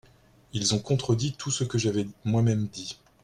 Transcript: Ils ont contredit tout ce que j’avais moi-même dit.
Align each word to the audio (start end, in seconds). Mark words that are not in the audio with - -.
Ils 0.53 0.73
ont 0.73 0.79
contredit 0.79 1.33
tout 1.33 1.51
ce 1.51 1.63
que 1.63 1.77
j’avais 1.77 2.07
moi-même 2.25 2.65
dit. 2.65 2.97